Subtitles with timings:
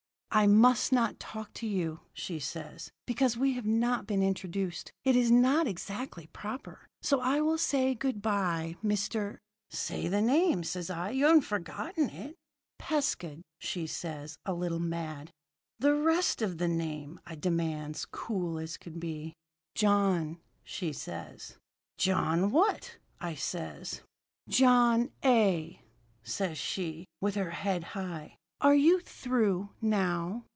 [0.33, 4.93] "'I must not talk to you,' she says, 'because we have not been introduced.
[5.03, 6.87] It is not exactly proper.
[7.01, 9.39] So I will say good bye, Mr.'
[9.71, 11.09] "'Say the name,' says I.
[11.11, 12.37] 'You haven't forgotten it.'
[12.79, 15.31] "'Pescud,' says she, a little mad.
[15.79, 19.33] "'The rest of the name!' I demands, cool as could be.
[19.75, 21.03] "'John,' says
[21.47, 21.55] she.
[21.97, 23.99] "'John what?' I says.
[24.47, 25.81] "'John A.,'
[26.23, 28.37] says she, with her head high.
[28.63, 30.45] 'Are you through, now?'